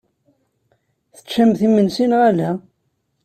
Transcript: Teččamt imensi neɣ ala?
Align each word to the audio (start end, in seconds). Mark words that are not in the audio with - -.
Teččamt 1.15 1.59
imensi 1.67 2.05
neɣ 2.09 2.21
ala? 2.29 2.49